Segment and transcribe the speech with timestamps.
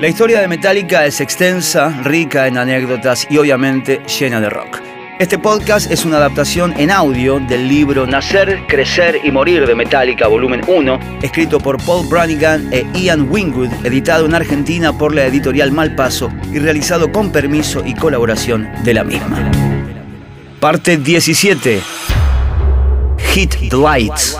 [0.00, 4.78] La historia de Metallica es extensa, rica en anécdotas y obviamente llena de rock.
[5.18, 10.28] Este podcast es una adaptación en audio del libro Nacer, Crecer y Morir de Metallica,
[10.28, 15.72] volumen 1, escrito por Paul Branigan e Ian Wingwood, editado en Argentina por la editorial
[15.72, 19.50] Malpaso y realizado con permiso y colaboración de la misma.
[20.60, 21.80] Parte 17.
[23.34, 24.36] Hit the Lights.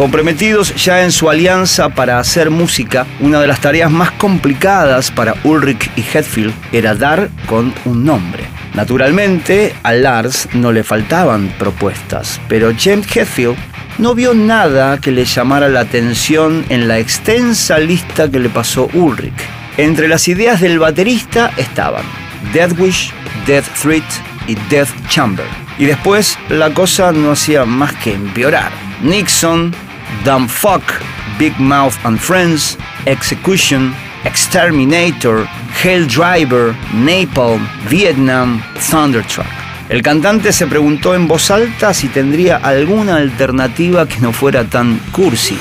[0.00, 5.34] Comprometidos ya en su alianza para hacer música, una de las tareas más complicadas para
[5.44, 8.44] Ulrich y Hetfield era dar con un nombre.
[8.72, 13.58] Naturalmente, a Lars no le faltaban propuestas, pero James Hetfield
[13.98, 18.88] no vio nada que le llamara la atención en la extensa lista que le pasó
[18.94, 19.34] Ulrich.
[19.76, 22.06] Entre las ideas del baterista estaban
[22.54, 23.12] Death Wish,
[23.46, 24.04] Death Threat
[24.46, 25.44] y Death Chamber.
[25.78, 28.72] Y después la cosa no hacía más que empeorar.
[29.02, 29.74] Nixon,
[30.24, 30.82] Dumb Fuck,
[31.38, 35.46] Big Mouth and Friends, Execution, Exterminator,
[35.82, 39.46] Hell Driver, Napalm, Vietnam, Thunderstruck.
[39.88, 45.00] El cantante se preguntó en voz alta si tendría alguna alternativa que no fuera tan
[45.10, 45.58] cursi.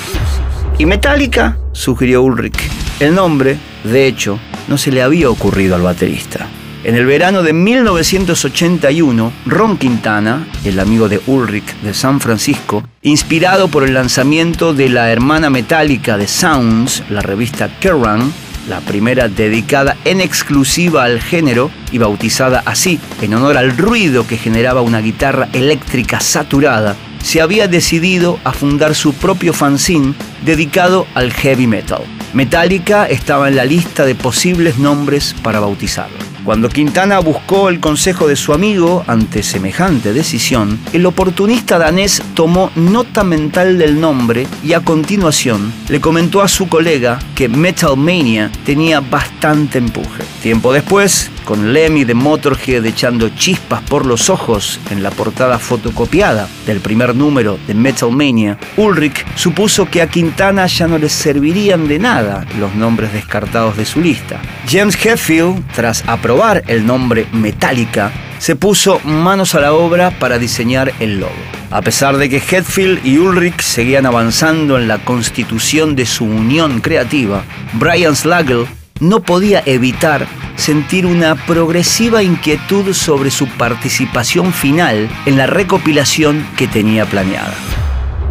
[0.78, 1.58] ¿Y Metallica?
[1.72, 2.70] sugirió Ulrich.
[3.00, 6.48] El nombre, de hecho, no se le había ocurrido al baterista.
[6.82, 13.68] En el verano de 1981, Ron Quintana, el amigo de Ulrich de San Francisco, inspirado
[13.68, 18.32] por el lanzamiento de la hermana metálica de Sounds, la revista Kerrang,
[18.70, 24.38] la primera dedicada en exclusiva al género y bautizada así en honor al ruido que
[24.38, 30.14] generaba una guitarra eléctrica saturada, se había decidido a fundar su propio fanzine
[30.46, 32.04] dedicado al heavy metal.
[32.34, 36.29] Metallica estaba en la lista de posibles nombres para bautizarlo.
[36.50, 42.72] Cuando Quintana buscó el consejo de su amigo ante semejante decisión, el oportunista danés tomó
[42.74, 48.50] nota mental del nombre y a continuación le comentó a su colega que Metal Mania
[48.66, 50.24] tenía bastante empuje.
[50.42, 56.48] Tiempo después, con Lemmy de Motorhead echando chispas por los ojos en la portada fotocopiada
[56.68, 61.88] del primer número de Metal Mania, Ulrich supuso que a Quintana ya no le servirían
[61.88, 64.40] de nada los nombres descartados de su lista.
[64.70, 70.94] James Hetfield, tras aprobar el nombre Metallica, se puso manos a la obra para diseñar
[71.00, 71.34] el logo.
[71.72, 76.80] A pesar de que Hetfield y Ulrich seguían avanzando en la constitución de su unión
[76.80, 78.68] creativa, Brian Slagle
[79.00, 86.68] no podía evitar sentir una progresiva inquietud sobre su participación final en la recopilación que
[86.68, 87.54] tenía planeada.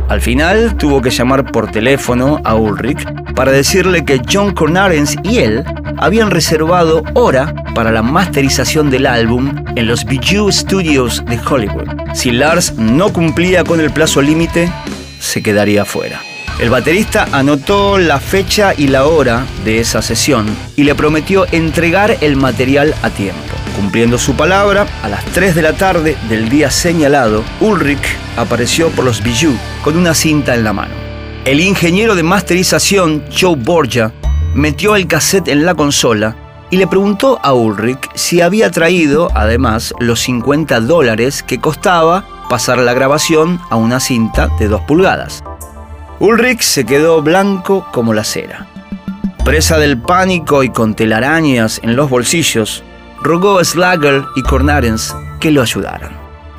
[0.08, 5.38] Al final tuvo que llamar por teléfono a Ulrich para decirle que John Cornarens y
[5.38, 5.64] él
[5.98, 11.88] habían reservado hora para la masterización del álbum en los Bijou Studios de Hollywood.
[12.14, 14.72] Si Lars no cumplía con el plazo límite,
[15.20, 16.20] se quedaría fuera.
[16.58, 22.19] El baterista anotó la fecha y la hora de esa sesión y le prometió entregar
[22.20, 23.38] el material a tiempo.
[23.76, 29.04] Cumpliendo su palabra, a las 3 de la tarde del día señalado, Ulrich apareció por
[29.04, 30.94] los Bijou con una cinta en la mano.
[31.44, 34.12] El ingeniero de masterización, Joe Borgia,
[34.56, 36.34] metió el cassette en la consola
[36.70, 42.78] y le preguntó a Ulrich si había traído, además, los 50 dólares que costaba pasar
[42.78, 45.44] la grabación a una cinta de 2 pulgadas.
[46.20, 48.66] Ulrich se quedó blanco como la cera.
[49.44, 52.82] Presa del pánico y con telarañas en los bolsillos,
[53.22, 56.10] rogó a Slager y Cornarens que lo ayudaran.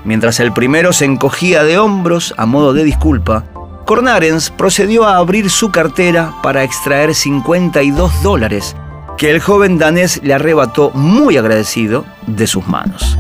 [0.06, 3.44] Mientras el primero se encogía de hombros a modo de disculpa,
[3.86, 8.76] Cornarens procedió a abrir su cartera para extraer 52 dólares
[9.18, 13.18] que el joven danés le arrebató muy agradecido de sus manos.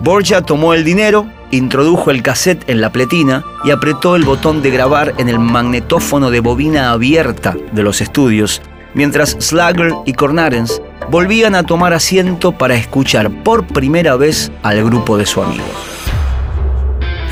[0.00, 1.26] Borja tomó el dinero,
[1.56, 6.30] introdujo el cassette en la pletina y apretó el botón de grabar en el magnetófono
[6.30, 8.62] de bobina abierta de los estudios,
[8.94, 15.16] mientras Slagger y Cornarens volvían a tomar asiento para escuchar por primera vez al grupo
[15.16, 15.64] de su amigo.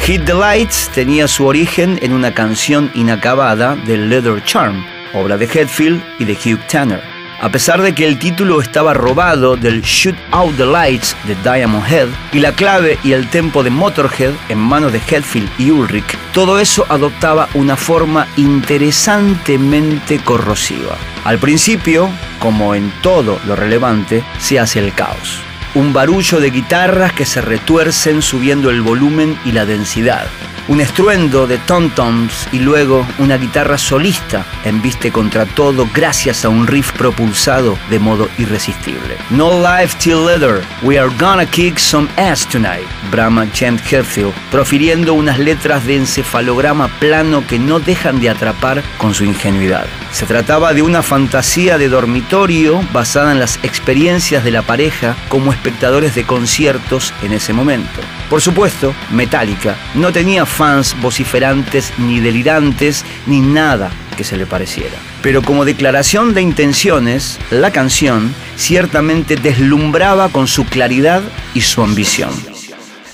[0.05, 4.84] Hit the Lights tenía su origen en una canción inacabada de Leather Charm,
[5.15, 7.12] obra de Hetfield y de Hugh Tanner.
[7.41, 11.84] A pesar de que el título estaba robado del Shoot Out the Lights de Diamond
[11.91, 16.16] Head y la clave y el tempo de Motorhead en manos de Hetfield y Ulrich,
[16.33, 20.97] todo eso adoptaba una forma interesantemente corrosiva.
[21.24, 22.09] Al principio,
[22.39, 25.41] como en todo lo relevante, se hace el caos.
[25.74, 30.27] Un barullo de guitarras que se retuercen subiendo el volumen y la densidad
[30.68, 36.66] un estruendo de tom-toms y luego una guitarra solista embiste contra todo gracias a un
[36.66, 39.16] riff propulsado de modo irresistible.
[39.30, 45.14] No life till leather, we are gonna kick some ass tonight, brama Chant Hetfield, profiriendo
[45.14, 49.86] unas letras de encefalograma plano que no dejan de atrapar con su ingenuidad.
[50.12, 55.53] Se trataba de una fantasía de dormitorio basada en las experiencias de la pareja como
[55.53, 58.00] espectadores de conciertos en ese momento.
[58.28, 64.97] Por supuesto, Metallica no tenía fans vociferantes ni delirantes ni nada que se le pareciera.
[65.22, 71.22] Pero como declaración de intenciones, la canción ciertamente deslumbraba con su claridad
[71.54, 72.30] y su ambición.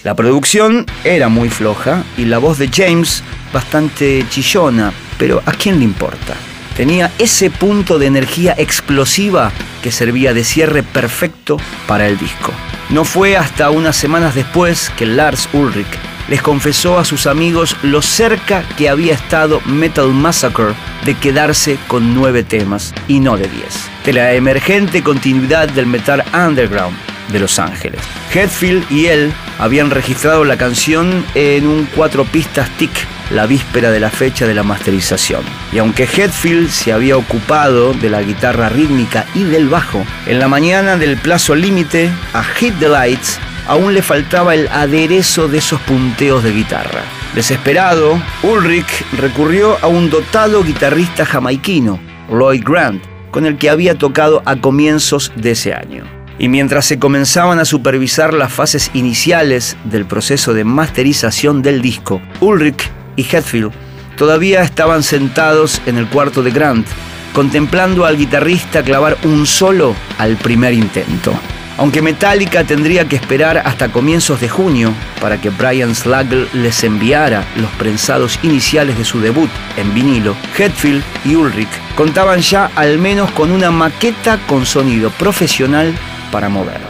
[0.03, 3.23] La producción era muy floja y la voz de James
[3.53, 6.35] bastante chillona, pero ¿a quién le importa?
[6.79, 9.51] Tenía ese punto de energía explosiva
[9.83, 11.57] que servía de cierre perfecto
[11.89, 12.53] para el disco.
[12.91, 15.89] No fue hasta unas semanas después que Lars Ulrich
[16.29, 22.15] les confesó a sus amigos lo cerca que había estado Metal Massacre de quedarse con
[22.15, 23.91] nueve temas y no de diez.
[24.05, 26.97] De la emergente continuidad del metal underground
[27.33, 28.01] de Los Ángeles.
[28.33, 32.91] Hetfield y él habían registrado la canción en un cuatro pistas TIC
[33.31, 35.43] la víspera de la fecha de la masterización.
[35.73, 40.49] Y aunque Hetfield se había ocupado de la guitarra rítmica y del bajo, en la
[40.49, 45.81] mañana del plazo límite a Hit the Lights aún le faltaba el aderezo de esos
[45.83, 47.03] punteos de guitarra.
[47.35, 52.01] Desesperado, Ulrich recurrió a un dotado guitarrista jamaiquino,
[52.31, 56.18] Lloyd Grant, con el que había tocado a comienzos de ese año.
[56.39, 62.21] Y mientras se comenzaban a supervisar las fases iniciales del proceso de masterización del disco,
[62.41, 63.73] Ulrich y Hetfield
[64.17, 66.87] todavía estaban sentados en el cuarto de Grant,
[67.33, 71.33] contemplando al guitarrista clavar un solo al primer intento.
[71.77, 77.45] Aunque Metallica tendría que esperar hasta comienzos de junio para que Brian Slagel les enviara
[77.57, 83.31] los prensados iniciales de su debut en vinilo, Hetfield y Ulrich contaban ya al menos
[83.31, 85.95] con una maqueta con sonido profesional
[86.31, 86.81] para mover.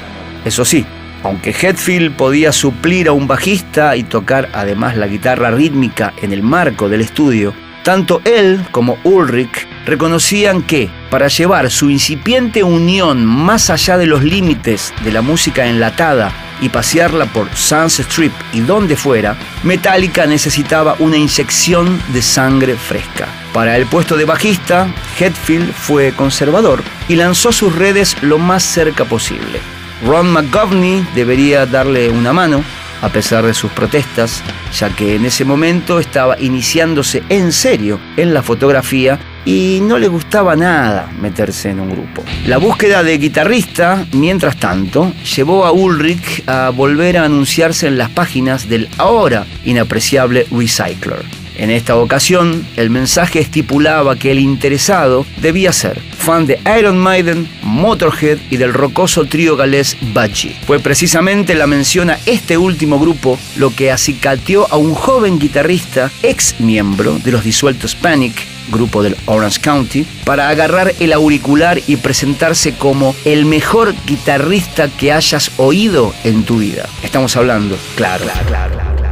[0.44, 0.86] Eso sí,
[1.22, 6.42] aunque Hetfield podía suplir a un bajista y tocar además la guitarra rítmica en el
[6.42, 13.70] marco del estudio, tanto él como Ulrich reconocían que, para llevar su incipiente unión más
[13.70, 18.96] allá de los límites de la música enlatada y pasearla por Sunset Strip y donde
[18.96, 23.28] fuera, Metallica necesitaba una inyección de sangre fresca.
[23.52, 24.88] Para el puesto de bajista,
[25.18, 29.60] Hetfield fue conservador y lanzó sus redes lo más cerca posible.
[30.04, 32.62] Ron McGovney debería darle una mano,
[33.02, 34.42] a pesar de sus protestas,
[34.76, 39.18] ya que en ese momento estaba iniciándose en serio en la fotografía
[39.48, 42.22] y no le gustaba nada meterse en un grupo.
[42.46, 48.10] La búsqueda de guitarrista, mientras tanto, llevó a Ulrich a volver a anunciarse en las
[48.10, 51.24] páginas del ahora inapreciable Recycler.
[51.56, 57.48] En esta ocasión, el mensaje estipulaba que el interesado debía ser fan de Iron Maiden,
[57.62, 60.56] Motorhead y del rocoso trío galés Budgie.
[60.66, 66.10] Fue precisamente la mención a este último grupo lo que acicateó a un joven guitarrista,
[66.22, 71.96] ex miembro de los disueltos Panic, grupo del Orange County, para agarrar el auricular y
[71.96, 76.88] presentarse como el mejor guitarrista que hayas oído en tu vida.
[77.02, 78.24] Estamos hablando, claro,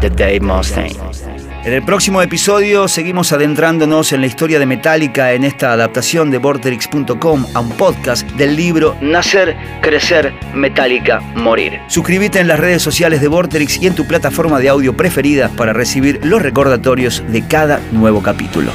[0.00, 0.96] de Dave Mustaine.
[1.66, 6.38] En el próximo episodio seguimos adentrándonos en la historia de Metallica en esta adaptación de
[6.38, 11.80] Vorterix.com a un podcast del libro Nacer, Crecer, Metallica, Morir.
[11.88, 15.72] Suscríbete en las redes sociales de Vorterix y en tu plataforma de audio preferida para
[15.72, 18.70] recibir los recordatorios de cada nuevo capítulo.